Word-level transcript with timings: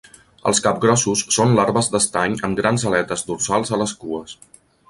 Els 0.51 0.61
capgrossos 0.67 1.21
són 1.35 1.53
larves 1.59 1.91
d'estany 1.97 2.39
amb 2.49 2.63
grans 2.63 2.89
aletes 2.93 3.25
dorsals 3.31 3.77
a 3.79 3.81
les 3.83 3.99
cues. 4.05 4.39